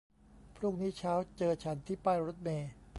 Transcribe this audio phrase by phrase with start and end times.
[0.55, 2.69] พรุ่งนี้เช้าเจอฉันที่ป้ายรถเมล์